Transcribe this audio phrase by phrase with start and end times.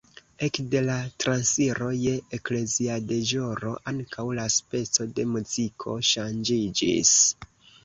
[0.45, 7.17] Ekde la transiro je ekleziadeĵoro ankaŭ la speco de muziko ŝanĝiĝis.